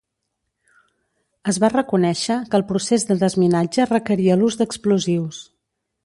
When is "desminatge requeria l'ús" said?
3.25-4.57